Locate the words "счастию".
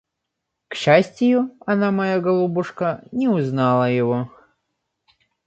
0.73-1.51